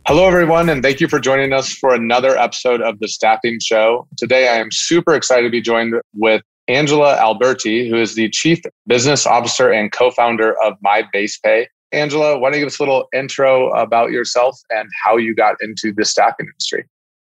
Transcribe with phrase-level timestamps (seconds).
[0.06, 4.08] Hello, everyone, and thank you for joining us for another episode of The Staffing Show.
[4.16, 8.60] Today, I am super excited to be joined with Angela Alberty, who is the Chief
[8.86, 11.66] Business Officer and co-founder of My Base Pay.
[11.92, 15.56] Angela, why don't you give us a little intro about yourself and how you got
[15.62, 16.84] into the staffing industry?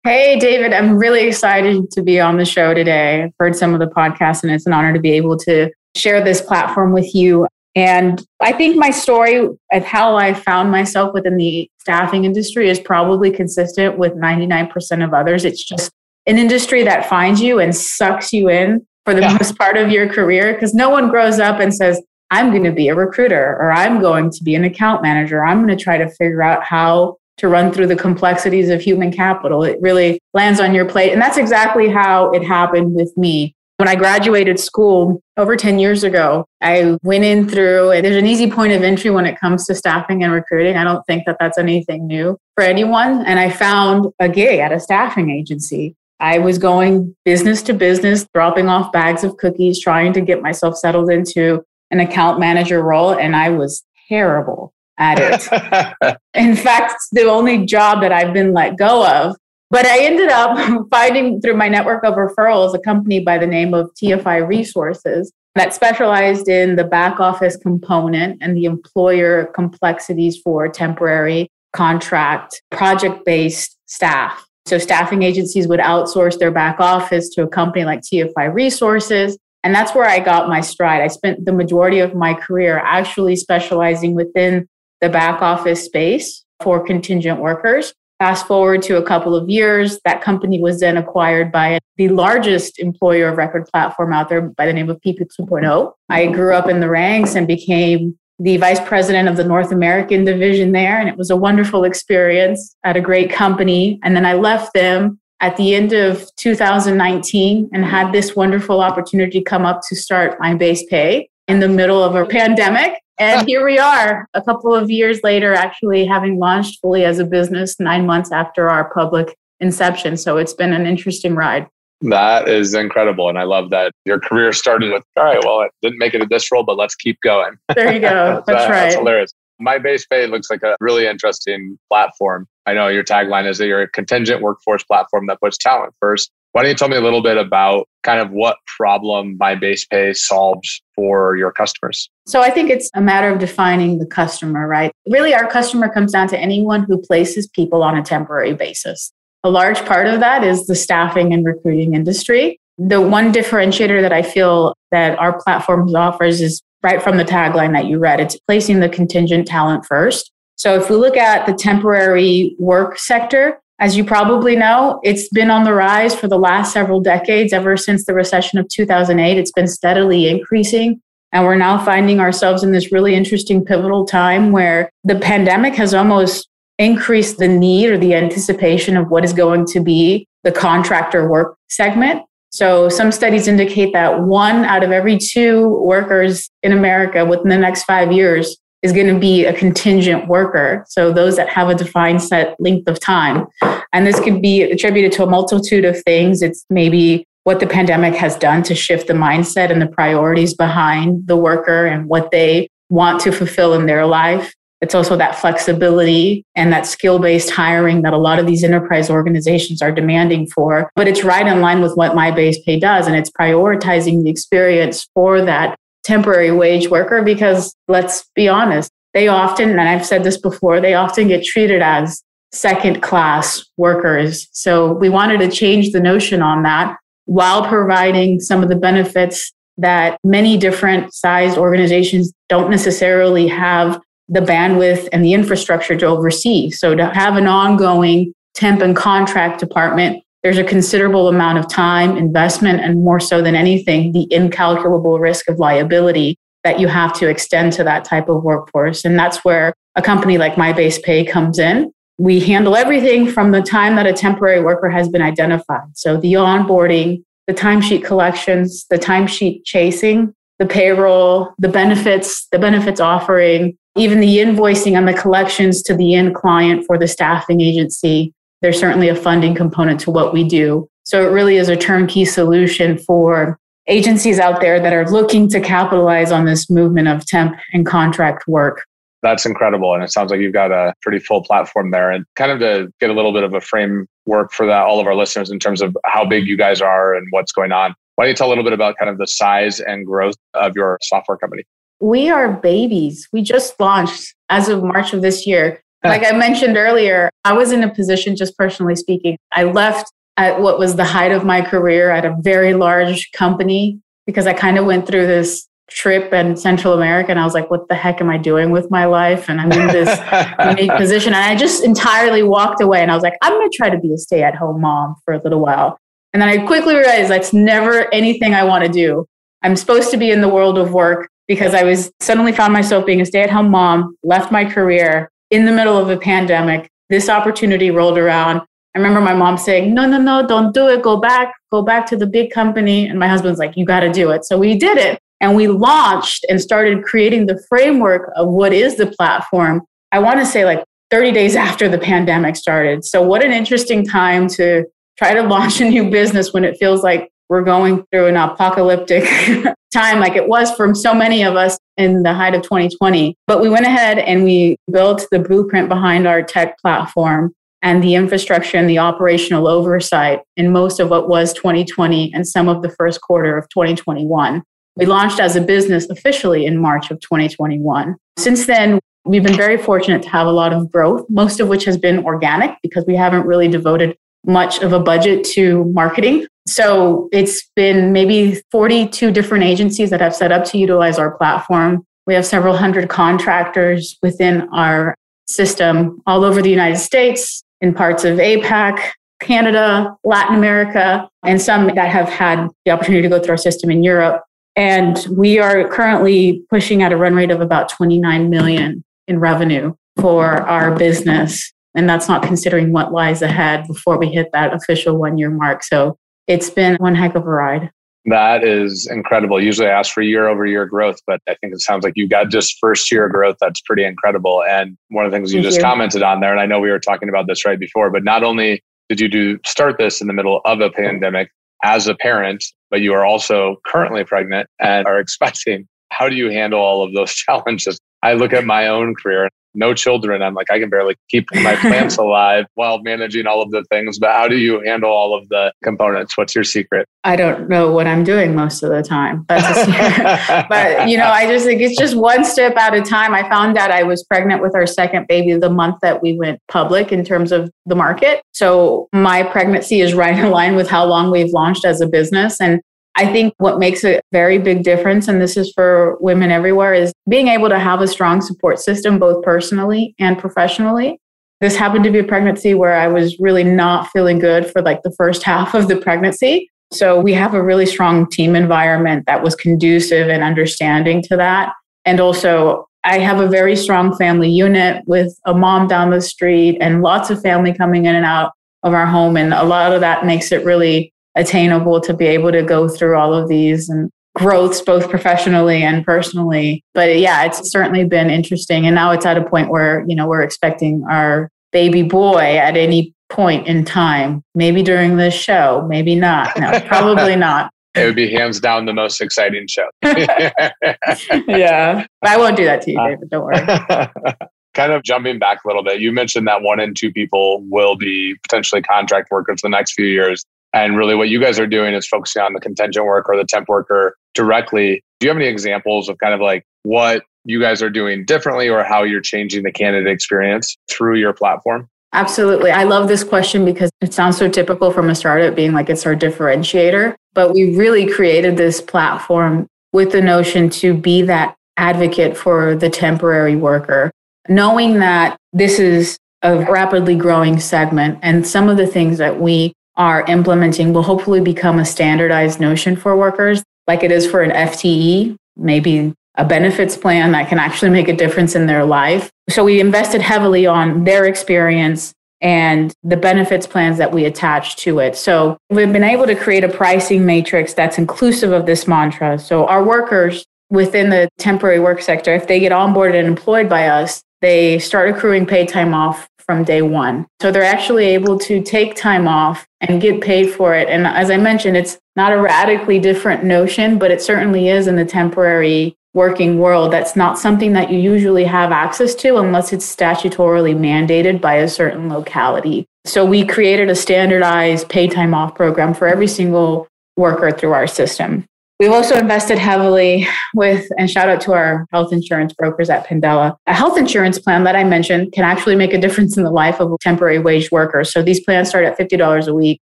[0.04, 3.24] Hey, David, I'm really excited to be on the show today.
[3.24, 6.22] I've heard some of the podcasts, and it's an honor to be able to share
[6.22, 7.48] this platform with you.
[7.74, 12.78] And I think my story of how I found myself within the staffing industry is
[12.78, 15.44] probably consistent with 99% of others.
[15.44, 15.90] It's just
[16.26, 19.32] an industry that finds you and sucks you in for the yeah.
[19.34, 22.72] most part of your career because no one grows up and says, I'm going to
[22.72, 25.44] be a recruiter or I'm going to be an account manager.
[25.44, 29.12] I'm going to try to figure out how to run through the complexities of human
[29.12, 29.64] capital.
[29.64, 31.12] It really lands on your plate.
[31.12, 33.54] And that's exactly how it happened with me.
[33.76, 38.48] When I graduated school over 10 years ago, I went in through, there's an easy
[38.48, 40.76] point of entry when it comes to staffing and recruiting.
[40.76, 43.26] I don't think that that's anything new for anyone.
[43.26, 45.96] And I found a gig at a staffing agency.
[46.20, 50.76] I was going business to business, dropping off bags of cookies, trying to get myself
[50.76, 53.14] settled into an account manager role.
[53.14, 56.16] And I was terrible at it.
[56.34, 59.36] In fact, the only job that I've been let go of.
[59.70, 63.74] But I ended up finding through my network of referrals a company by the name
[63.74, 70.68] of TFI Resources that specialized in the back office component and the employer complexities for
[70.68, 74.44] temporary contract project based staff.
[74.66, 79.36] So staffing agencies would outsource their back office to a company like TFI Resources.
[79.62, 81.02] And that's where I got my stride.
[81.02, 84.68] I spent the majority of my career actually specializing within
[85.00, 87.92] the back office space for contingent workers.
[88.18, 92.78] Fast forward to a couple of years, that company was then acquired by the largest
[92.78, 95.92] employer of record platform out there by the name of People 2.0.
[96.08, 100.24] I grew up in the ranks and became the vice president of the North American
[100.24, 100.98] division there.
[100.98, 104.00] And it was a wonderful experience at a great company.
[104.02, 109.42] And then I left them at the end of 2019 and had this wonderful opportunity
[109.42, 112.94] come up to start myBasePay in the middle of a pandemic.
[113.18, 117.24] And here we are, a couple of years later, actually having launched fully as a
[117.24, 120.16] business nine months after our public inception.
[120.16, 121.68] So it's been an interesting ride.
[122.00, 123.28] That is incredible.
[123.28, 126.18] And I love that your career started with, all right, well, it didn't make it
[126.18, 127.56] to this role, but let's keep going.
[127.74, 128.42] There you go.
[128.46, 128.70] That's, right.
[128.70, 129.32] That's hilarious.
[129.60, 132.46] myBasePay looks like a really interesting platform.
[132.66, 136.30] I know your tagline is that you're a contingent workforce platform that puts talent first.
[136.52, 140.80] Why don't you tell me a little bit about kind of what problem myBasePay solves
[140.94, 142.08] for your customers?
[142.28, 144.92] So I think it's a matter of defining the customer, right?
[145.08, 149.12] Really, our customer comes down to anyone who places people on a temporary basis.
[149.44, 152.58] A large part of that is the staffing and recruiting industry.
[152.78, 157.72] The one differentiator that I feel that our platform offers is right from the tagline
[157.72, 160.32] that you read it's placing the contingent talent first.
[160.56, 165.50] So if we look at the temporary work sector, as you probably know, it's been
[165.50, 167.52] on the rise for the last several decades.
[167.52, 171.00] Ever since the recession of 2008, it's been steadily increasing.
[171.32, 175.92] And we're now finding ourselves in this really interesting pivotal time where the pandemic has
[175.92, 181.28] almost increased the need or the anticipation of what is going to be the contractor
[181.28, 182.22] work segment.
[182.50, 187.58] So some studies indicate that one out of every two workers in America within the
[187.58, 190.84] next five years is going to be a contingent worker.
[190.88, 193.46] So those that have a defined set length of time.
[193.92, 196.42] And this could be attributed to a multitude of things.
[196.42, 201.26] It's maybe what the pandemic has done to shift the mindset and the priorities behind
[201.26, 204.54] the worker and what they want to fulfill in their life.
[204.84, 209.08] It's also that flexibility and that skill based hiring that a lot of these enterprise
[209.08, 210.90] organizations are demanding for.
[210.94, 213.06] But it's right in line with what myBasePay does.
[213.06, 219.26] And it's prioritizing the experience for that temporary wage worker because let's be honest, they
[219.26, 222.22] often, and I've said this before, they often get treated as
[222.52, 224.48] second class workers.
[224.52, 229.50] So we wanted to change the notion on that while providing some of the benefits
[229.78, 233.98] that many different sized organizations don't necessarily have
[234.28, 236.70] the bandwidth and the infrastructure to oversee.
[236.70, 242.16] So to have an ongoing temp and contract department, there's a considerable amount of time,
[242.16, 247.28] investment, and more so than anything, the incalculable risk of liability that you have to
[247.28, 249.04] extend to that type of workforce.
[249.04, 251.92] And that's where a company like myBasePay comes in.
[252.18, 255.96] We handle everything from the time that a temporary worker has been identified.
[255.96, 263.00] So the onboarding, the timesheet collections, the timesheet chasing, the payroll, the benefits, the benefits
[263.00, 268.32] offering, even the invoicing and the collections to the end client for the staffing agency.
[268.60, 270.88] There's certainly a funding component to what we do.
[271.04, 275.60] So it really is a turnkey solution for agencies out there that are looking to
[275.60, 278.84] capitalize on this movement of temp and contract work.
[279.22, 279.94] That's incredible.
[279.94, 282.10] And it sounds like you've got a pretty full platform there.
[282.10, 285.06] And kind of to get a little bit of a framework for that, all of
[285.06, 287.94] our listeners in terms of how big you guys are and what's going on.
[288.16, 290.74] Why don't you tell a little bit about kind of the size and growth of
[290.76, 291.64] your software company?
[292.04, 293.26] We are babies.
[293.32, 295.82] We just launched as of March of this year.
[296.04, 300.60] Like I mentioned earlier, I was in a position, just personally speaking, I left at
[300.60, 304.76] what was the height of my career at a very large company because I kind
[304.76, 308.20] of went through this trip in Central America and I was like, what the heck
[308.20, 309.48] am I doing with my life?
[309.48, 310.20] And I'm in this
[310.78, 311.32] unique position.
[311.32, 313.98] And I just entirely walked away and I was like, I'm going to try to
[313.98, 315.98] be a stay at home mom for a little while.
[316.34, 319.24] And then I quickly realized that's never anything I want to do.
[319.62, 323.06] I'm supposed to be in the world of work because I was suddenly found myself
[323.06, 326.90] being a stay at home mom, left my career in the middle of a pandemic.
[327.10, 328.60] This opportunity rolled around.
[328.94, 331.02] I remember my mom saying, No, no, no, don't do it.
[331.02, 333.06] Go back, go back to the big company.
[333.06, 334.44] And my husband's like, You got to do it.
[334.44, 335.18] So we did it.
[335.40, 339.82] And we launched and started creating the framework of what is the platform.
[340.12, 343.04] I want to say like 30 days after the pandemic started.
[343.04, 344.84] So, what an interesting time to
[345.18, 349.24] try to launch a new business when it feels like we're going through an apocalyptic
[349.94, 353.36] time, like it was for so many of us in the height of 2020.
[353.46, 358.14] But we went ahead and we built the blueprint behind our tech platform and the
[358.14, 362.88] infrastructure and the operational oversight in most of what was 2020 and some of the
[362.88, 364.62] first quarter of 2021.
[364.96, 368.16] We launched as a business officially in March of 2021.
[368.38, 371.84] Since then, we've been very fortunate to have a lot of growth, most of which
[371.84, 376.46] has been organic because we haven't really devoted much of a budget to marketing.
[376.66, 382.06] So it's been maybe 42 different agencies that have set up to utilize our platform.
[382.26, 385.14] We have several hundred contractors within our
[385.46, 389.10] system all over the United States, in parts of APAC,
[389.40, 393.90] Canada, Latin America, and some that have had the opportunity to go through our system
[393.90, 394.42] in Europe.
[394.74, 399.94] And we are currently pushing at a run rate of about 29 million in revenue
[400.18, 401.73] for our business.
[401.94, 405.84] And that's not considering what lies ahead before we hit that official one year mark.
[405.84, 407.90] So it's been one heck of a ride.
[408.26, 409.62] That is incredible.
[409.62, 412.26] Usually I ask for year over year growth, but I think it sounds like you
[412.26, 413.56] got just first year growth.
[413.60, 414.64] That's pretty incredible.
[414.66, 415.84] And one of the things you Thank just you.
[415.84, 418.42] commented on there, and I know we were talking about this right before, but not
[418.42, 421.50] only did you do start this in the middle of a pandemic
[421.84, 425.86] as a parent, but you are also currently pregnant and are expecting.
[426.10, 427.98] How do you handle all of those challenges?
[428.22, 430.42] I look at my own career no children.
[430.42, 434.18] I'm like, I can barely keep my plants alive while managing all of the things.
[434.18, 436.36] But how do you handle all of the components?
[436.36, 437.08] What's your secret?
[437.24, 439.46] I don't know what I'm doing most of the time.
[440.68, 443.34] But, you know, I just think it's just one step at a time.
[443.34, 446.60] I found out I was pregnant with our second baby the month that we went
[446.68, 448.42] public in terms of the market.
[448.52, 452.60] So my pregnancy is right in line with how long we've launched as a business.
[452.60, 452.80] And
[453.16, 457.12] I think what makes a very big difference, and this is for women everywhere, is
[457.28, 461.20] being able to have a strong support system, both personally and professionally.
[461.60, 465.02] This happened to be a pregnancy where I was really not feeling good for like
[465.02, 466.68] the first half of the pregnancy.
[466.92, 471.72] So we have a really strong team environment that was conducive and understanding to that.
[472.04, 476.78] And also, I have a very strong family unit with a mom down the street
[476.80, 478.52] and lots of family coming in and out
[478.82, 479.36] of our home.
[479.36, 483.16] And a lot of that makes it really attainable to be able to go through
[483.16, 483.88] all of these.
[483.88, 486.84] And growths, both professionally and personally.
[486.92, 488.86] But yeah, it's certainly been interesting.
[488.86, 492.76] And now it's at a point where, you know, we're expecting our baby boy at
[492.76, 496.56] any point in time, maybe during this show, maybe not.
[496.58, 497.70] No, probably not.
[497.94, 499.86] It would be hands down the most exciting show.
[500.02, 502.04] yeah.
[502.20, 503.08] But I won't do that to you, uh.
[503.08, 503.30] David.
[503.30, 504.36] Don't worry.
[504.74, 507.94] kind of jumping back a little bit, you mentioned that one in two people will
[507.94, 510.44] be potentially contract workers the next few years.
[510.74, 513.44] And really, what you guys are doing is focusing on the contingent worker or the
[513.44, 515.02] temp worker directly.
[515.20, 518.68] Do you have any examples of kind of like what you guys are doing differently
[518.68, 521.88] or how you're changing the candidate experience through your platform?
[522.12, 522.72] Absolutely.
[522.72, 526.06] I love this question because it sounds so typical from a startup being like it's
[526.06, 527.14] our differentiator.
[527.34, 532.90] But we really created this platform with the notion to be that advocate for the
[532.90, 534.10] temporary worker,
[534.48, 539.72] knowing that this is a rapidly growing segment and some of the things that we
[539.96, 544.50] are implementing will hopefully become a standardized notion for workers, like it is for an
[544.50, 549.30] FTE, maybe a benefits plan that can actually make a difference in their life.
[549.50, 554.98] So we invested heavily on their experience and the benefits plans that we attach to
[554.98, 555.16] it.
[555.16, 559.38] So we've been able to create a pricing matrix that's inclusive of this mantra.
[559.38, 563.86] So our workers within the temporary work sector, if they get onboarded and employed by
[563.86, 567.26] us, they start accruing paid time off from day one.
[567.40, 570.88] So they're actually able to take time off and get paid for it.
[570.88, 574.96] And as I mentioned, it's not a radically different notion, but it certainly is in
[574.96, 576.92] the temporary working world.
[576.92, 581.68] That's not something that you usually have access to unless it's statutorily mandated by a
[581.68, 582.86] certain locality.
[583.04, 587.86] So we created a standardized pay time off program for every single worker through our
[587.86, 588.46] system.
[588.80, 593.54] We've also invested heavily with, and shout out to our health insurance brokers at Pandela.
[593.68, 596.80] A health insurance plan that I mentioned can actually make a difference in the life
[596.80, 598.12] of temporary wage workers.
[598.12, 599.80] So these plans start at $50 a week.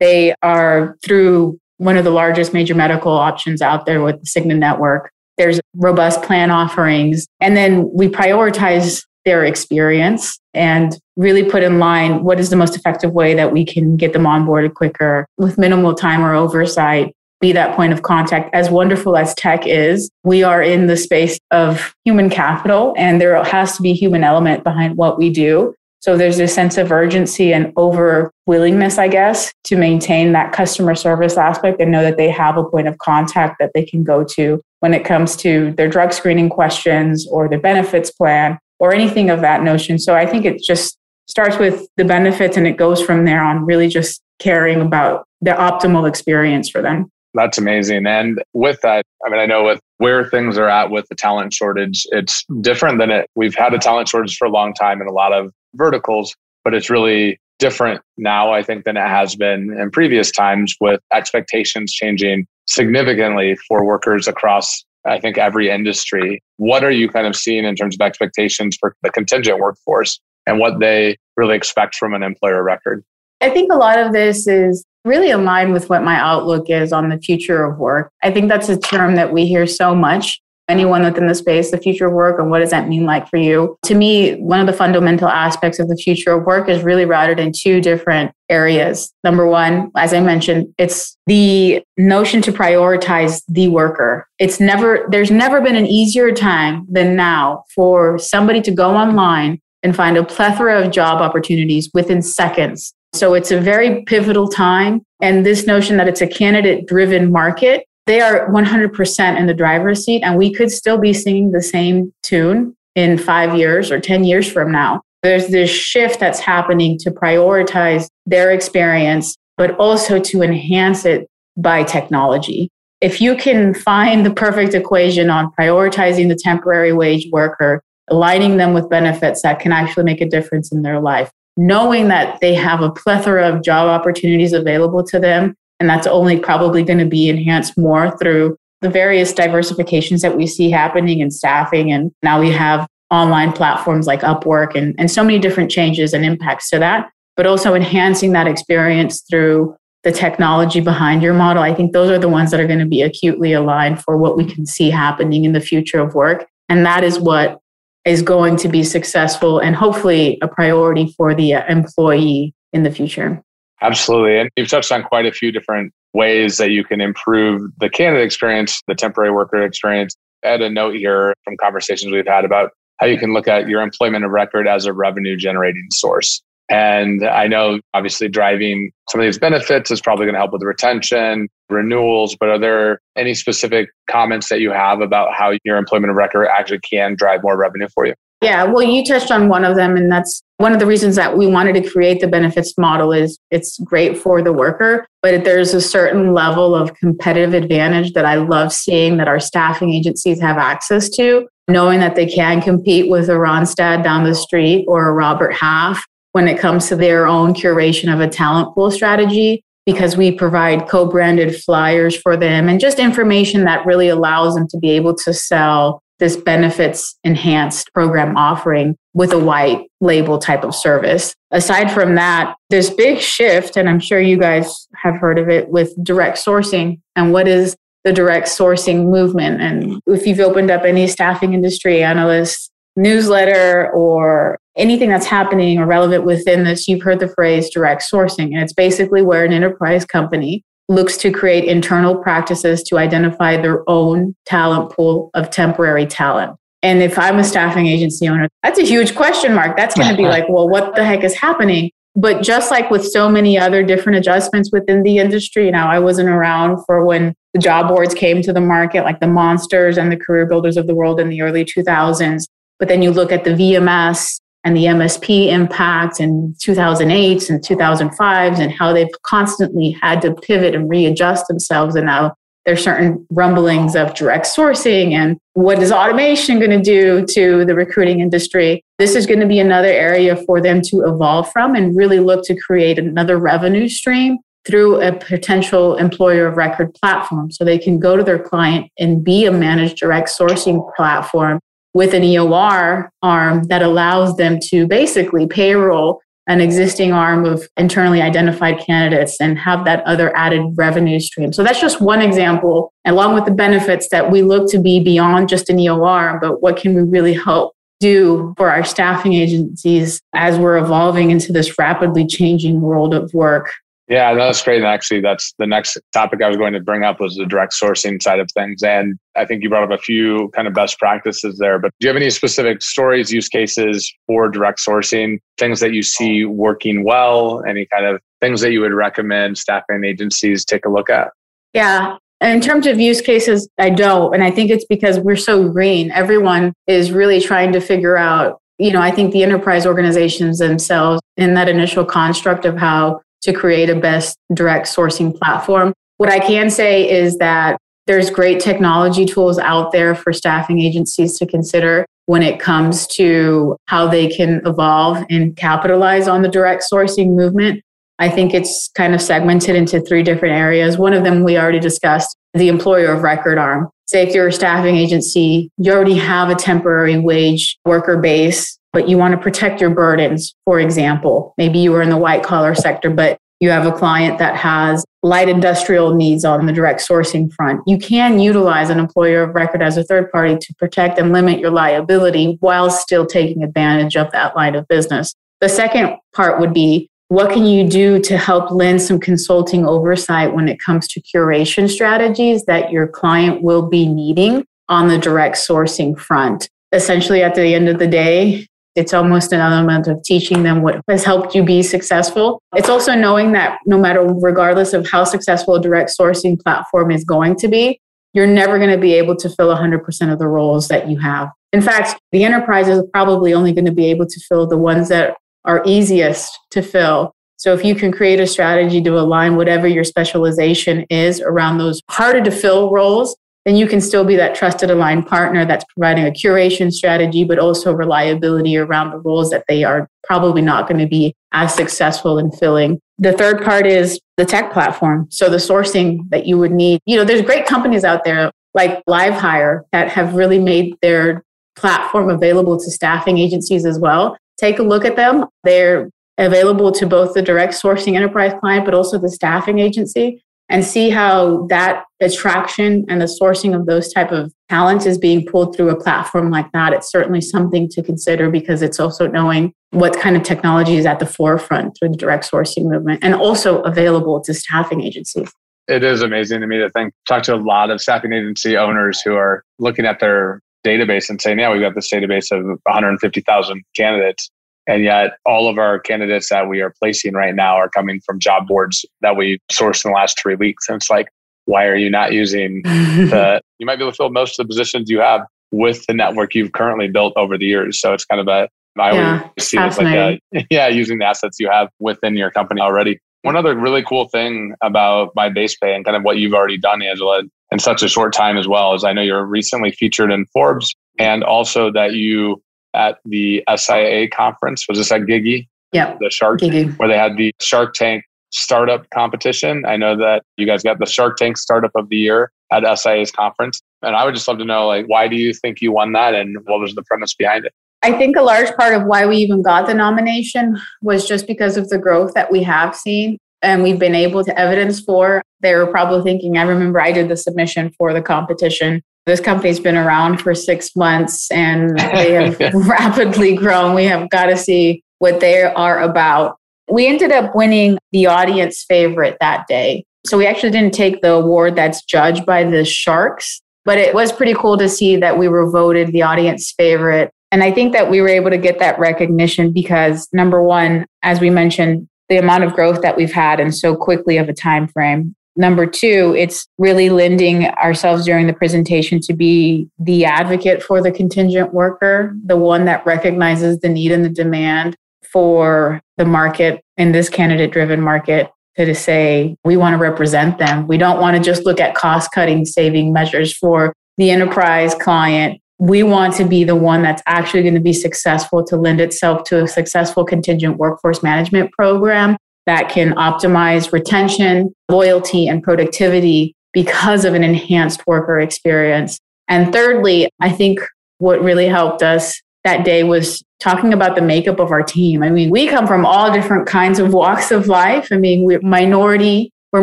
[0.00, 4.58] They are through one of the largest major medical options out there with the Cigna
[4.58, 5.10] network.
[5.38, 7.26] There's robust plan offerings.
[7.40, 12.76] And then we prioritize their experience and really put in line what is the most
[12.76, 17.52] effective way that we can get them onboarded quicker with minimal time or oversight be
[17.52, 18.54] that point of contact.
[18.54, 23.42] As wonderful as tech is, we are in the space of human capital and there
[23.44, 25.74] has to be human element behind what we do.
[26.00, 30.94] So there's a sense of urgency and over willingness, I guess, to maintain that customer
[30.94, 34.22] service aspect and know that they have a point of contact that they can go
[34.36, 39.28] to when it comes to their drug screening questions or their benefits plan or anything
[39.28, 39.98] of that notion.
[39.98, 43.66] So I think it just starts with the benefits and it goes from there on
[43.66, 47.10] really just caring about the optimal experience for them.
[47.38, 48.04] That's amazing.
[48.04, 51.54] And with that, I mean, I know with where things are at with the talent
[51.54, 53.30] shortage, it's different than it.
[53.36, 56.74] We've had a talent shortage for a long time in a lot of verticals, but
[56.74, 61.92] it's really different now, I think, than it has been in previous times with expectations
[61.92, 66.42] changing significantly for workers across, I think, every industry.
[66.56, 70.18] What are you kind of seeing in terms of expectations for the contingent workforce
[70.48, 73.04] and what they really expect from an employer record?
[73.40, 77.08] I think a lot of this is really aligned with what my outlook is on
[77.08, 78.12] the future of work.
[78.22, 80.40] I think that's a term that we hear so much.
[80.68, 83.38] Anyone within the space, the future of work, and what does that mean like for
[83.38, 83.78] you?
[83.86, 87.38] To me, one of the fundamental aspects of the future of work is really routed
[87.38, 89.10] in two different areas.
[89.24, 94.28] Number one, as I mentioned, it's the notion to prioritize the worker.
[94.38, 99.62] It's never, there's never been an easier time than now for somebody to go online
[99.82, 105.02] and find a plethora of job opportunities within seconds so it's a very pivotal time.
[105.20, 110.04] And this notion that it's a candidate driven market, they are 100% in the driver's
[110.04, 110.22] seat.
[110.22, 114.50] And we could still be singing the same tune in five years or 10 years
[114.50, 115.02] from now.
[115.22, 121.82] There's this shift that's happening to prioritize their experience, but also to enhance it by
[121.82, 122.70] technology.
[123.00, 128.74] If you can find the perfect equation on prioritizing the temporary wage worker, aligning them
[128.74, 132.80] with benefits that can actually make a difference in their life, knowing that they have
[132.80, 135.56] a plethora of job opportunities available to them.
[135.80, 140.46] And that's only probably going to be enhanced more through the various diversifications that we
[140.46, 141.90] see happening in staffing.
[141.90, 146.24] And now we have online platforms like Upwork and, and so many different changes and
[146.24, 151.64] impacts to that, but also enhancing that experience through the technology behind your model.
[151.64, 154.36] I think those are the ones that are going to be acutely aligned for what
[154.36, 156.46] we can see happening in the future of work.
[156.68, 157.58] And that is what
[158.04, 162.90] is going to be successful and hopefully a priority for the uh, employee in the
[162.90, 163.42] future.
[163.82, 164.38] Absolutely.
[164.38, 168.24] And you've touched on quite a few different ways that you can improve the candidate
[168.24, 170.16] experience, the temporary worker experience.
[170.44, 173.82] Add a note here from conversations we've had about how you can look at your
[173.82, 176.42] employment of record as a revenue generating source.
[176.70, 180.62] And I know obviously driving some of these benefits is probably going to help with
[180.62, 186.10] retention, renewals, but are there any specific comments that you have about how your employment
[186.10, 188.14] of record actually can drive more revenue for you?
[188.40, 191.36] Yeah, well, you touched on one of them, and that's one of the reasons that
[191.36, 195.74] we wanted to create the benefits model is it's great for the worker, but there's
[195.74, 200.56] a certain level of competitive advantage that I love seeing that our staffing agencies have
[200.56, 205.12] access to, knowing that they can compete with a Randstad down the street or a
[205.12, 206.04] Robert Half
[206.38, 210.86] when it comes to their own curation of a talent pool strategy because we provide
[210.86, 215.34] co-branded flyers for them and just information that really allows them to be able to
[215.34, 221.34] sell this benefits enhanced program offering with a white label type of service.
[221.50, 225.70] Aside from that, this big shift, and I'm sure you guys have heard of it
[225.70, 229.60] with direct sourcing and what is the direct sourcing movement.
[229.60, 235.86] And if you've opened up any staffing industry analyst newsletter or anything that's happening or
[235.86, 238.52] relevant within this, you've heard the phrase direct sourcing.
[238.52, 243.88] And it's basically where an enterprise company looks to create internal practices to identify their
[243.88, 246.56] own talent pool of temporary talent.
[246.82, 249.76] And if I'm a staffing agency owner, that's a huge question mark.
[249.76, 251.90] That's going to be like, well, what the heck is happening?
[252.14, 256.28] But just like with so many other different adjustments within the industry, now I wasn't
[256.28, 260.16] around for when the job boards came to the market, like the monsters and the
[260.16, 262.44] career builders of the world in the early 2000s.
[262.78, 268.58] But then you look at the VMS and the MSP impact in 2008 and 2005
[268.58, 271.94] and how they've constantly had to pivot and readjust themselves.
[271.94, 272.34] And now
[272.66, 277.74] there's certain rumblings of direct sourcing and what is automation going to do to the
[277.74, 278.84] recruiting industry.
[278.98, 282.44] This is going to be another area for them to evolve from and really look
[282.44, 287.50] to create another revenue stream through a potential employer of record platform.
[287.50, 291.60] So they can go to their client and be a managed direct sourcing platform
[291.94, 298.22] with an EOR arm that allows them to basically payroll an existing arm of internally
[298.22, 301.52] identified candidates and have that other added revenue stream.
[301.52, 305.50] So that's just one example, along with the benefits that we look to be beyond
[305.50, 310.58] just an EOR, but what can we really help do for our staffing agencies as
[310.58, 313.70] we're evolving into this rapidly changing world of work
[314.08, 314.78] yeah, that's great.
[314.78, 317.74] And actually, that's the next topic I was going to bring up was the direct
[317.74, 318.82] sourcing side of things.
[318.82, 321.78] And I think you brought up a few kind of best practices there.
[321.78, 326.02] But do you have any specific stories, use cases for direct sourcing, things that you
[326.02, 330.88] see working well, any kind of things that you would recommend staffing agencies take a
[330.88, 331.28] look at?
[331.74, 332.16] Yeah.
[332.40, 334.32] In terms of use cases, I don't.
[334.32, 336.10] And I think it's because we're so green.
[336.12, 341.20] Everyone is really trying to figure out, you know, I think the enterprise organizations themselves
[341.36, 345.92] in that initial construct of how to create a best direct sourcing platform.
[346.16, 351.38] What I can say is that there's great technology tools out there for staffing agencies
[351.38, 356.84] to consider when it comes to how they can evolve and capitalize on the direct
[356.90, 357.82] sourcing movement.
[358.18, 360.98] I think it's kind of segmented into three different areas.
[360.98, 363.88] One of them we already discussed the employer of record arm.
[364.06, 369.08] Say if you're a staffing agency, you already have a temporary wage worker base but
[369.08, 370.56] you want to protect your burdens.
[370.64, 374.40] For example, maybe you were in the white collar sector, but you have a client
[374.40, 377.80] that has light industrial needs on the direct sourcing front.
[377.86, 381.60] You can utilize an employer of record as a third party to protect and limit
[381.60, 385.32] your liability while still taking advantage of that line of business.
[385.60, 390.56] The second part would be what can you do to help lend some consulting oversight
[390.56, 395.54] when it comes to curation strategies that your client will be needing on the direct
[395.54, 396.68] sourcing front?
[396.92, 398.66] Essentially, at the end of the day,
[398.98, 402.60] it's almost an element of teaching them what has helped you be successful.
[402.74, 407.22] It's also knowing that no matter, regardless of how successful a direct sourcing platform is
[407.22, 408.00] going to be,
[408.34, 411.48] you're never going to be able to fill 100% of the roles that you have.
[411.72, 415.08] In fact, the enterprise is probably only going to be able to fill the ones
[415.10, 417.32] that are easiest to fill.
[417.56, 422.02] So if you can create a strategy to align whatever your specialization is around those
[422.10, 423.36] harder to fill roles,
[423.68, 427.58] then you can still be that trusted aligned partner that's providing a curation strategy, but
[427.58, 432.38] also reliability around the roles that they are probably not going to be as successful
[432.38, 432.98] in filling.
[433.18, 435.26] The third part is the tech platform.
[435.30, 437.00] So the sourcing that you would need.
[437.04, 441.44] You know, there's great companies out there like LiveHire that have really made their
[441.76, 444.38] platform available to staffing agencies as well.
[444.56, 445.44] Take a look at them.
[445.64, 450.84] They're available to both the direct sourcing enterprise client, but also the staffing agency and
[450.84, 455.76] see how that attraction and the sourcing of those type of talents is being pulled
[455.76, 456.92] through a platform like that.
[456.92, 461.18] It's certainly something to consider because it's also knowing what kind of technology is at
[461.18, 465.50] the forefront through the direct sourcing movement and also available to staffing agencies.
[465.86, 469.22] It is amazing to me to think talk to a lot of staffing agency owners
[469.22, 473.82] who are looking at their database and saying yeah we've got this database of 150000
[473.96, 474.50] candidates
[474.88, 478.40] And yet, all of our candidates that we are placing right now are coming from
[478.40, 480.88] job boards that we sourced in the last three weeks.
[480.88, 481.28] And it's like,
[481.66, 484.68] why are you not using the, you might be able to fill most of the
[484.68, 488.00] positions you have with the network you've currently built over the years.
[488.00, 491.18] So it's kind of a, I yeah, always see it as like a, yeah, using
[491.18, 493.20] the assets you have within your company already.
[493.42, 497.42] One other really cool thing about myBasePay and kind of what you've already done, Angela,
[497.70, 500.96] in such a short time as well, is I know you're recently featured in Forbes
[501.18, 502.62] and also that you
[502.94, 505.68] at the SIA conference, was this at Gigi?
[505.92, 506.16] Yeah.
[506.20, 506.84] The Shark, Gigi.
[506.92, 509.84] where they had the Shark Tank startup competition.
[509.86, 513.30] I know that you guys got the Shark Tank startup of the year at SIA's
[513.30, 513.80] conference.
[514.02, 516.34] And I would just love to know, like, why do you think you won that
[516.34, 517.72] and what was the premise behind it?
[518.02, 521.76] I think a large part of why we even got the nomination was just because
[521.76, 525.42] of the growth that we have seen and we've been able to evidence for.
[525.60, 529.02] They were probably thinking, I remember I did the submission for the competition.
[529.28, 532.70] This company's been around for six months and they have yeah.
[532.74, 533.94] rapidly grown.
[533.94, 536.56] We have got to see what they are about.
[536.90, 540.04] We ended up winning the audience favorite that day.
[540.26, 544.32] So we actually didn't take the award that's judged by the Sharks, but it was
[544.32, 548.10] pretty cool to see that we were voted the audience favorite and I think that
[548.10, 552.64] we were able to get that recognition because number one, as we mentioned, the amount
[552.64, 555.34] of growth that we've had in so quickly of a time frame.
[555.58, 561.10] Number two, it's really lending ourselves during the presentation to be the advocate for the
[561.10, 564.96] contingent worker, the one that recognizes the need and the demand
[565.32, 570.86] for the market in this candidate driven market to, say we want to represent them.
[570.86, 575.60] We don't want to just look at cost cutting saving measures for the enterprise client
[575.80, 579.44] we want to be the one that's actually going to be successful to lend itself
[579.44, 582.36] to a successful contingent workforce management program
[582.68, 589.18] that can optimize retention, loyalty, and productivity because of an enhanced worker experience.
[589.48, 590.80] And thirdly, I think
[591.18, 595.22] what really helped us that day was talking about the makeup of our team.
[595.22, 598.08] I mean, we come from all different kinds of walks of life.
[598.12, 599.82] I mean, we're minority, we're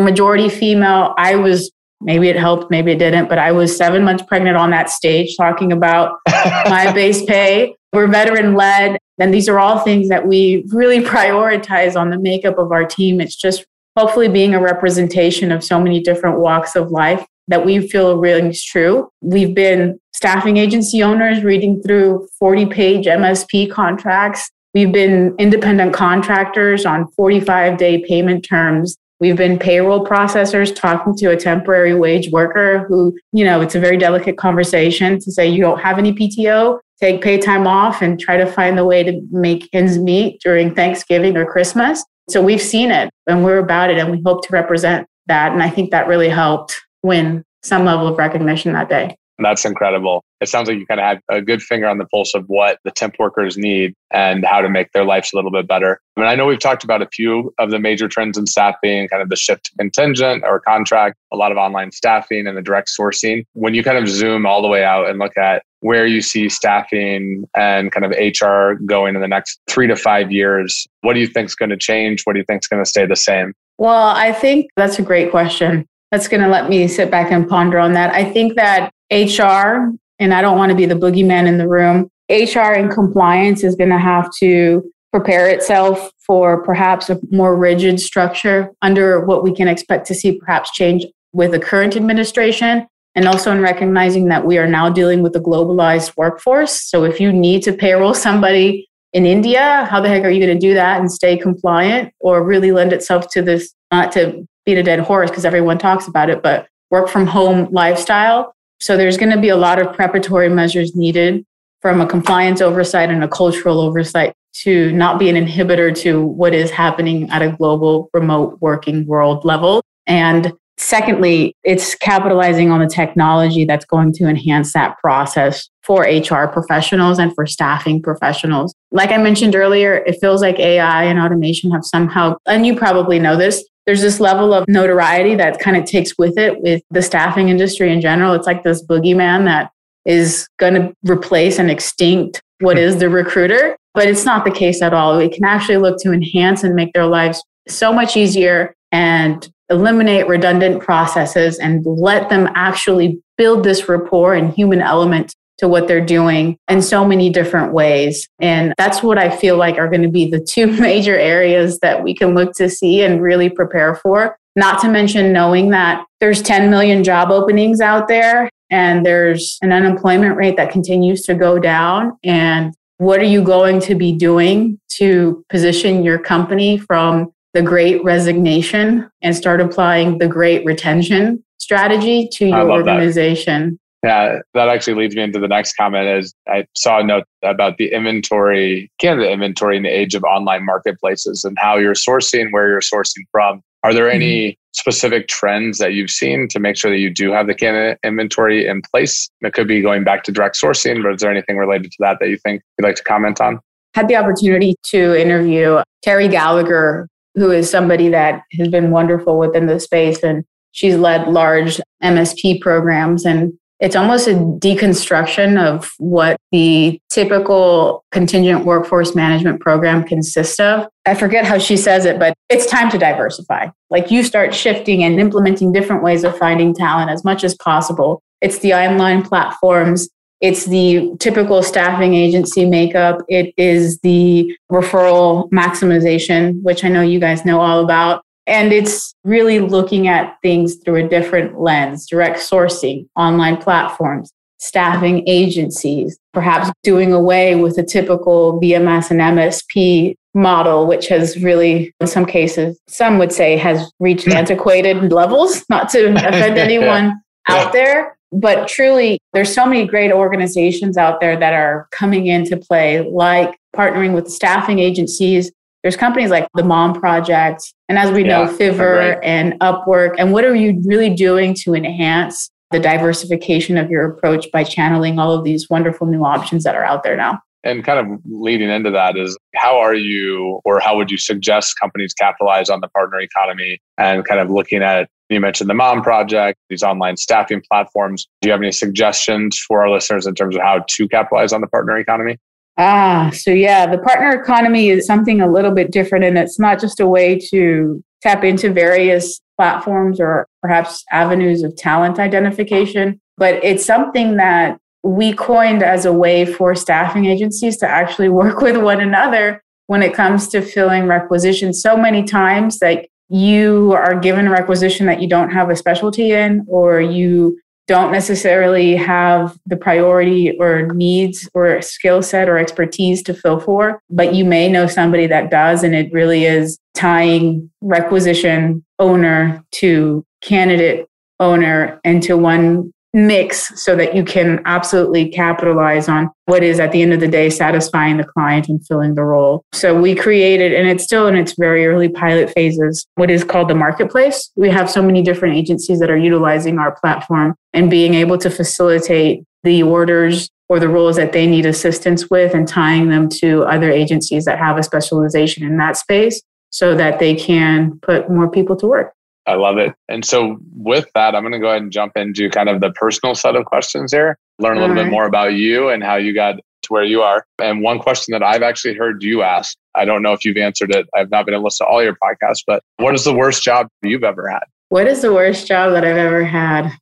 [0.00, 1.14] majority female.
[1.18, 1.70] I was
[2.00, 5.36] maybe it helped, maybe it didn't, but I was seven months pregnant on that stage
[5.36, 7.72] talking about myBasePay.
[7.92, 8.98] We're veteran led.
[9.18, 13.20] And these are all things that we really prioritize on the makeup of our team.
[13.20, 13.64] It's just
[13.96, 18.48] hopefully being a representation of so many different walks of life that we feel really
[18.48, 19.08] is true.
[19.20, 24.50] We've been staffing agency owners reading through 40 page MSP contracts.
[24.74, 28.96] We've been independent contractors on 45 day payment terms.
[29.18, 33.80] We've been payroll processors talking to a temporary wage worker who, you know, it's a
[33.80, 38.18] very delicate conversation to say you don't have any PTO, take pay time off and
[38.18, 42.04] try to find the way to make ends meet during Thanksgiving or Christmas.
[42.28, 45.52] So we've seen it and we're about it and we hope to represent that.
[45.52, 49.16] And I think that really helped win some level of recognition that day.
[49.38, 50.24] That's incredible.
[50.40, 52.78] It sounds like you kind of have a good finger on the pulse of what
[52.84, 56.00] the temp workers need and how to make their lives a little bit better.
[56.16, 59.08] I mean, I know we've talked about a few of the major trends in staffing,
[59.08, 62.62] kind of the shift to contingent or contract, a lot of online staffing and the
[62.62, 63.44] direct sourcing.
[63.52, 66.48] When you kind of zoom all the way out and look at where you see
[66.48, 71.20] staffing and kind of HR going in the next three to five years, what do
[71.20, 72.22] you think is going to change?
[72.24, 73.52] What do you think is going to stay the same?
[73.78, 75.86] Well, I think that's a great question.
[76.10, 78.12] That's going to let me sit back and ponder on that.
[78.12, 82.10] I think that HR, and I don't want to be the boogeyman in the room,
[82.28, 88.00] HR and compliance is going to have to prepare itself for perhaps a more rigid
[88.00, 92.88] structure under what we can expect to see perhaps change with the current administration.
[93.16, 96.82] And also in recognizing that we are now dealing with a globalized workforce.
[96.82, 100.56] So if you need to payroll somebody in India, how the heck are you going
[100.56, 104.76] to do that and stay compliant or really lend itself to this, not to beat
[104.76, 108.54] a dead horse because everyone talks about it, but work from home lifestyle?
[108.80, 111.46] So there's going to be a lot of preparatory measures needed
[111.80, 116.54] from a compliance oversight and a cultural oversight to not be an inhibitor to what
[116.54, 119.82] is happening at a global remote working world level.
[120.06, 126.46] And secondly, it's capitalizing on the technology that's going to enhance that process for HR
[126.46, 128.74] professionals and for staffing professionals.
[128.90, 133.18] Like I mentioned earlier, it feels like AI and automation have somehow, and you probably
[133.18, 137.02] know this, there's this level of notoriety that kind of takes with it with the
[137.02, 138.34] staffing industry in general.
[138.34, 139.70] It's like this boogeyman that
[140.04, 142.82] is going to replace and extinct what hmm.
[142.82, 143.76] is the recruiter.
[143.94, 145.16] But it's not the case at all.
[145.16, 150.28] We can actually look to enhance and make their lives so much easier and eliminate
[150.28, 156.04] redundant processes and let them actually build this rapport and human element to what they're
[156.04, 158.28] doing in so many different ways.
[158.40, 162.02] And that's what I feel like are going to be the two major areas that
[162.02, 164.36] we can look to see and really prepare for.
[164.54, 169.72] Not to mention knowing that there's 10 million job openings out there and there's an
[169.72, 172.16] unemployment rate that continues to go down.
[172.24, 178.04] And what are you going to be doing to position your company from the great
[178.04, 183.78] resignation and start applying the great retention strategy to your organization.
[184.02, 184.08] That.
[184.08, 187.78] Yeah, that actually leads me into the next comment is I saw a note about
[187.78, 192.68] the inventory, candidate inventory in the age of online marketplaces and how you're sourcing, where
[192.68, 193.62] you're sourcing from.
[193.82, 194.56] Are there any mm-hmm.
[194.72, 198.66] specific trends that you've seen to make sure that you do have the candidate inventory
[198.66, 199.30] in place?
[199.40, 202.18] It could be going back to direct sourcing, but is there anything related to that
[202.20, 203.60] that you think you'd like to comment on?
[203.94, 209.66] Had the opportunity to interview Terry Gallagher, who is somebody that has been wonderful within
[209.66, 216.38] the space and she's led large MSP programs and it's almost a deconstruction of what
[216.50, 220.86] the typical contingent workforce management program consists of.
[221.04, 223.68] I forget how she says it, but it's time to diversify.
[223.90, 228.22] Like you start shifting and implementing different ways of finding talent as much as possible.
[228.40, 230.08] It's the online platforms
[230.40, 233.22] it's the typical staffing agency makeup.
[233.28, 238.22] It is the referral maximization, which I know you guys know all about.
[238.46, 245.26] And it's really looking at things through a different lens, direct sourcing, online platforms, staffing
[245.26, 252.06] agencies, perhaps doing away with the typical VMS and MSP model, which has really, in
[252.06, 254.32] some cases, some would say has reached hmm.
[254.32, 260.96] antiquated levels, not to offend anyone out there but truly, there's so many great organizations
[260.96, 265.50] out there that are coming into play, like partnering with staffing agencies.
[265.82, 270.14] There's companies like the Mom Project, and as we yeah, know, Fiverr and Upwork.
[270.18, 275.18] And what are you really doing to enhance the diversification of your approach by channeling
[275.20, 277.40] all of these wonderful new options that are out there now?
[277.62, 281.78] And kind of leading into that is how are you, or how would you suggest
[281.80, 286.02] companies capitalize on the partner economy and kind of looking at you mentioned the Mom
[286.02, 288.28] Project, these online staffing platforms.
[288.40, 291.60] Do you have any suggestions for our listeners in terms of how to capitalize on
[291.60, 292.38] the partner economy?
[292.78, 296.80] Ah, so yeah, the partner economy is something a little bit different, and it's not
[296.80, 303.54] just a way to tap into various platforms or perhaps avenues of talent identification, but
[303.64, 308.76] it's something that we coined as a way for staffing agencies to actually work with
[308.76, 311.80] one another when it comes to filling requisitions.
[311.80, 316.32] So many times, like you are given a requisition that you don't have a specialty
[316.32, 317.58] in, or you
[317.88, 324.00] don't necessarily have the priority or needs or skill set or expertise to fill for,
[324.10, 325.84] but you may know somebody that does.
[325.84, 331.06] And it really is tying requisition owner to candidate
[331.38, 337.00] owner into one mix so that you can absolutely capitalize on what is at the
[337.00, 339.64] end of the day satisfying the client and filling the role.
[339.72, 343.68] So we created, and it's still in its very early pilot phases, what is called
[343.68, 344.52] the marketplace.
[344.54, 348.50] We have so many different agencies that are utilizing our platform and being able to
[348.50, 353.62] facilitate the orders or the roles that they need assistance with and tying them to
[353.62, 358.50] other agencies that have a specialization in that space so that they can put more
[358.50, 359.15] people to work.
[359.46, 359.94] I love it.
[360.08, 362.90] And so, with that, I'm going to go ahead and jump into kind of the
[362.92, 366.34] personal set of questions here, learn a little bit more about you and how you
[366.34, 366.56] got
[366.86, 367.44] to where you are.
[367.60, 370.94] And one question that I've actually heard you ask, I don't know if you've answered
[370.94, 371.08] it.
[371.14, 373.62] I've not been able to listen to all your podcasts, but what is the worst
[373.62, 374.64] job you've ever had?
[374.88, 376.92] What is the worst job that I've ever had?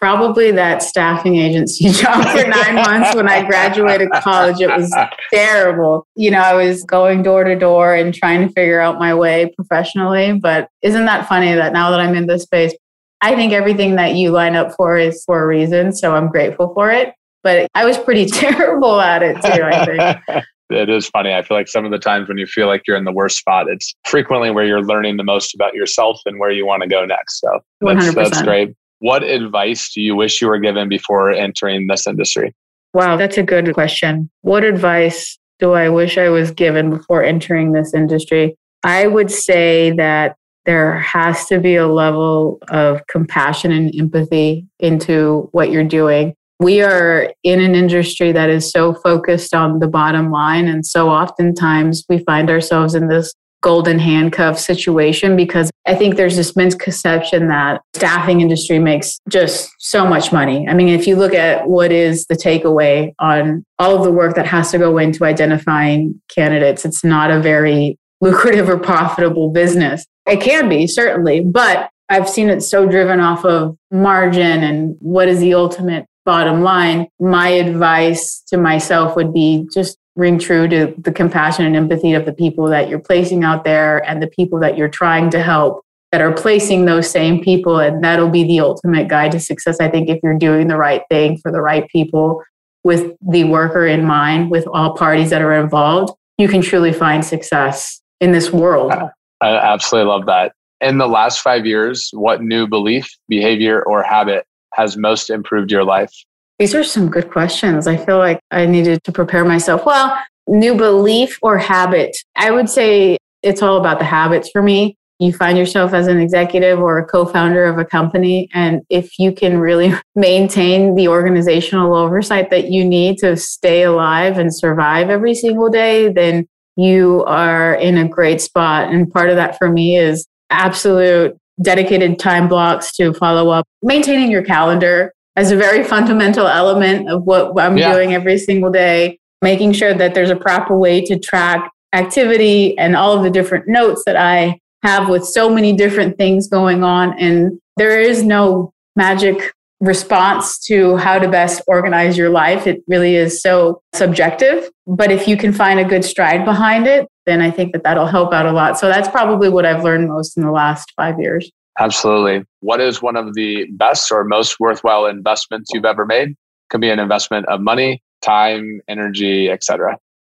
[0.00, 4.60] Probably that staffing agency job for nine months when I graduated college.
[4.60, 4.94] It was
[5.32, 6.06] terrible.
[6.14, 9.52] You know, I was going door to door and trying to figure out my way
[9.56, 10.38] professionally.
[10.38, 12.74] But isn't that funny that now that I'm in this space,
[13.20, 15.92] I think everything that you line up for is for a reason.
[15.92, 17.12] So I'm grateful for it.
[17.42, 20.44] But I was pretty terrible at it too, I think.
[20.70, 21.32] it is funny.
[21.32, 23.38] I feel like some of the times when you feel like you're in the worst
[23.38, 26.88] spot, it's frequently where you're learning the most about yourself and where you want to
[26.88, 27.40] go next.
[27.40, 28.74] So that's, that's great.
[29.00, 32.54] What advice do you wish you were given before entering this industry?
[32.94, 34.30] Wow, that's a good question.
[34.42, 38.56] What advice do I wish I was given before entering this industry?
[38.82, 45.48] I would say that there has to be a level of compassion and empathy into
[45.52, 46.34] what you're doing.
[46.60, 50.66] We are in an industry that is so focused on the bottom line.
[50.66, 56.36] And so oftentimes we find ourselves in this golden handcuff situation because I think there's
[56.36, 60.68] this misconception that staffing industry makes just so much money.
[60.68, 64.36] I mean, if you look at what is the takeaway on all of the work
[64.36, 70.04] that has to go into identifying candidates, it's not a very lucrative or profitable business.
[70.26, 75.28] It can be, certainly, but I've seen it so driven off of margin and what
[75.28, 77.06] is the ultimate bottom line.
[77.18, 82.26] My advice to myself would be just ring true to the compassion and empathy of
[82.26, 85.82] the people that you're placing out there and the people that you're trying to help
[86.12, 89.88] that are placing those same people and that'll be the ultimate guide to success i
[89.88, 92.42] think if you're doing the right thing for the right people
[92.84, 97.24] with the worker in mind, with all parties that are involved, you can truly find
[97.24, 98.92] success in this world.
[99.40, 100.52] I absolutely love that.
[100.80, 105.84] In the last five years, what new belief, behavior, or habit has most improved your
[105.84, 106.12] life?
[106.58, 107.86] These are some good questions.
[107.86, 109.86] I feel like I needed to prepare myself.
[109.86, 110.18] Well,
[110.48, 112.16] new belief or habit.
[112.34, 114.96] I would say it's all about the habits for me.
[115.20, 118.48] You find yourself as an executive or a co founder of a company.
[118.54, 124.38] And if you can really maintain the organizational oversight that you need to stay alive
[124.38, 128.92] and survive every single day, then you are in a great spot.
[128.92, 134.30] And part of that for me is absolute dedicated time blocks to follow up, maintaining
[134.30, 137.92] your calendar as a very fundamental element of what I'm yeah.
[137.92, 142.96] doing every single day, making sure that there's a proper way to track activity and
[142.96, 147.16] all of the different notes that I have with so many different things going on.
[147.20, 152.66] And there is no magic response to how to best organize your life.
[152.66, 154.68] It really is so subjective.
[154.88, 158.06] But if you can find a good stride behind it, then I think that that'll
[158.06, 158.76] help out a lot.
[158.76, 161.48] So that's probably what I've learned most in the last five years.
[161.78, 162.44] Absolutely.
[162.60, 166.34] What is one of the best or most worthwhile investments you've ever made?
[166.70, 169.96] Could be an investment of money, time, energy, etc.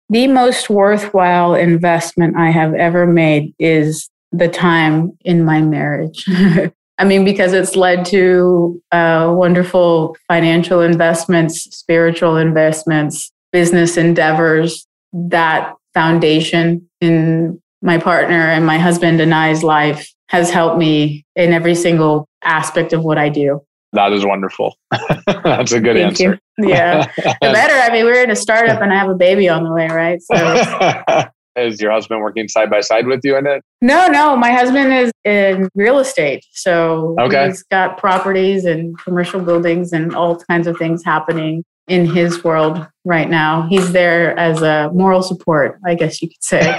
[0.09, 6.25] The most worthwhile investment I have ever made is the time in my marriage.
[6.97, 14.85] I mean, because it's led to uh, wonderful financial investments, spiritual investments, business endeavors.
[15.13, 21.53] That foundation in my partner and my husband and I's life has helped me in
[21.53, 23.61] every single aspect of what I do.
[23.93, 24.77] That is wonderful.
[25.25, 26.39] That's a good Thank answer.
[26.59, 26.69] You.
[26.69, 27.11] Yeah.
[27.17, 27.73] the better.
[27.73, 30.21] I mean, we're in a startup and I have a baby on the way, right?
[30.21, 33.63] So is your husband working side by side with you in it?
[33.81, 34.35] No, no.
[34.37, 36.45] My husband is in real estate.
[36.51, 37.47] So okay.
[37.47, 42.87] he's got properties and commercial buildings and all kinds of things happening in his world
[43.03, 43.63] right now.
[43.67, 46.77] He's there as a moral support, I guess you could say.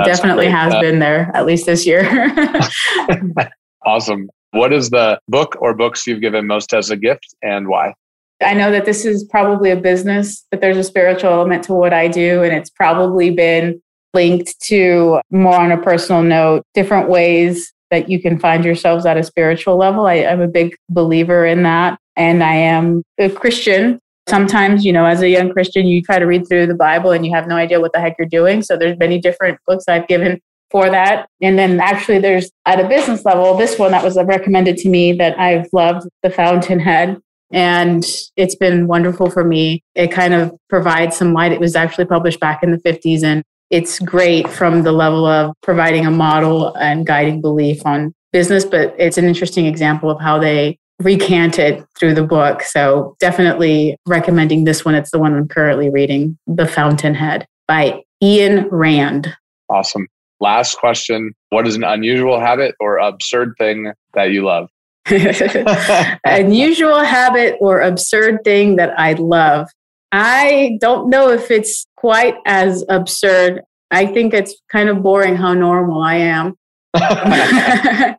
[0.00, 0.54] He definitely great.
[0.54, 2.06] has uh, been there, at least this year.
[3.86, 4.28] awesome.
[4.52, 7.94] What is the book or books you've given most as a gift and why?
[8.42, 11.92] I know that this is probably a business, but there's a spiritual element to what
[11.92, 12.42] I do.
[12.42, 13.80] And it's probably been
[14.14, 19.16] linked to more on a personal note, different ways that you can find yourselves at
[19.16, 20.06] a spiritual level.
[20.06, 21.98] I, am a big believer in that.
[22.16, 24.00] And I am a Christian.
[24.28, 27.24] Sometimes, you know, as a young Christian, you try to read through the Bible and
[27.24, 28.62] you have no idea what the heck you're doing.
[28.62, 31.28] So there's many different books I've given for that.
[31.40, 35.12] And then actually there's at a business level, this one that was recommended to me
[35.12, 37.20] that I've loved, The Fountainhead
[37.52, 38.04] and
[38.36, 39.82] it's been wonderful for me.
[39.94, 41.52] It kind of provides some light.
[41.52, 45.54] It was actually published back in the 50s, and it's great from the level of
[45.62, 50.38] providing a model and guiding belief on business, but it's an interesting example of how
[50.38, 52.62] they recant it through the book.
[52.62, 54.94] So definitely recommending this one.
[54.94, 59.36] It's the one I'm currently reading, The Fountainhead by Ayn Rand.
[59.68, 60.08] Awesome.
[60.40, 61.32] Last question.
[61.50, 64.68] What is an unusual habit or absurd thing that you love?
[66.24, 69.68] unusual habit or absurd thing that I love.
[70.12, 73.62] I don't know if it's quite as absurd.
[73.90, 76.56] I think it's kind of boring how normal I am.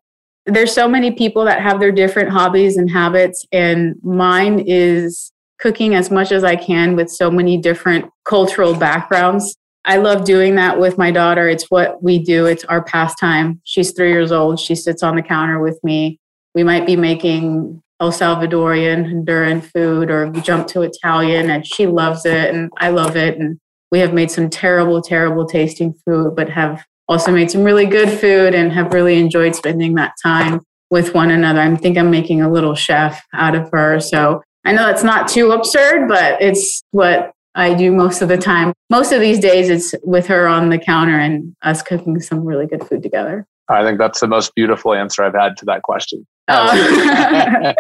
[0.48, 5.94] There's so many people that have their different hobbies and habits, and mine is cooking
[5.94, 9.56] as much as I can with so many different cultural backgrounds.
[9.86, 11.48] I love doing that with my daughter.
[11.48, 13.62] It's what we do, it's our pastime.
[13.64, 14.60] She's three years old.
[14.60, 16.20] She sits on the counter with me
[16.58, 22.26] we might be making El Salvadorian, Honduran food, or jump to Italian, and she loves
[22.26, 23.38] it, and I love it.
[23.38, 23.60] And
[23.92, 28.10] we have made some terrible, terrible tasting food, but have also made some really good
[28.10, 31.62] food and have really enjoyed spending that time with one another.
[31.62, 34.00] I think I'm making a little chef out of her.
[34.00, 38.38] So I know it's not too absurd, but it's what I do most of the
[38.38, 38.74] time.
[38.90, 42.68] Most of these days, it's with her on the counter and us cooking some really
[42.68, 43.46] good food together.
[43.70, 46.26] I think that's the most beautiful answer I've had to that question.
[46.48, 47.74] Oh.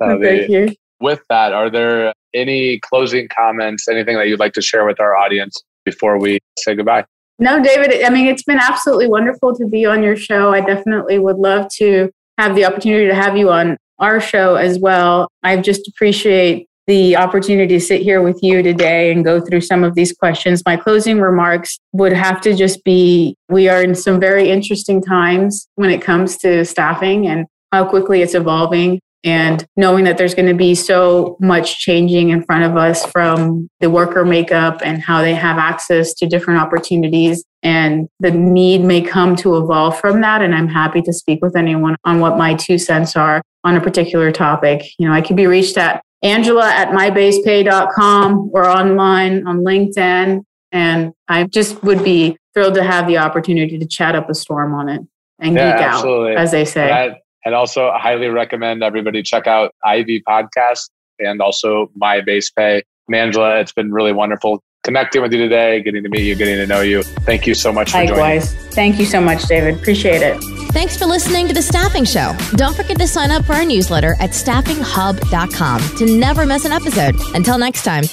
[0.20, 0.74] Thank you.
[1.00, 5.16] With that, are there any closing comments, anything that you'd like to share with our
[5.16, 7.06] audience before we say goodbye?
[7.40, 10.52] No, David, I mean, it's been absolutely wonderful to be on your show.
[10.52, 14.78] I definitely would love to have the opportunity to have you on our show as
[14.78, 15.26] well.
[15.42, 19.84] I just appreciate the opportunity to sit here with you today and go through some
[19.84, 20.62] of these questions.
[20.66, 25.66] My closing remarks would have to just be we are in some very interesting times
[25.76, 30.48] when it comes to staffing and how quickly it's evolving and knowing that there's going
[30.48, 35.20] to be so much changing in front of us from the worker makeup and how
[35.20, 40.40] they have access to different opportunities and the need may come to evolve from that
[40.40, 43.80] and i'm happy to speak with anyone on what my two cents are on a
[43.80, 49.60] particular topic you know i can be reached at Angela at mybasepay.com or online on
[49.60, 50.42] LinkedIn.
[50.72, 54.74] And I just would be thrilled to have the opportunity to chat up a storm
[54.74, 55.00] on it
[55.38, 56.32] and yeah, geek absolutely.
[56.32, 56.90] out, as they say.
[56.90, 62.82] I, and also, I highly recommend everybody check out Ivy Podcast and also myBasePay.
[63.08, 66.56] And Angela, it's been really wonderful connecting with you today, getting to meet you, getting
[66.56, 67.02] to know you.
[67.02, 68.52] Thank you so much for Likewise.
[68.52, 68.70] joining.
[68.72, 69.74] Thank you so much, David.
[69.76, 70.40] Appreciate it.
[70.72, 72.36] Thanks for listening to The Staffing Show.
[72.52, 77.16] Don't forget to sign up for our newsletter at staffinghub.com to never miss an episode.
[77.34, 78.04] Until next time,